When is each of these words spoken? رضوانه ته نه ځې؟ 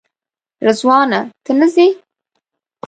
رضوانه 0.65 1.21
ته 1.43 1.51
نه 1.59 1.67
ځې؟ 1.73 1.87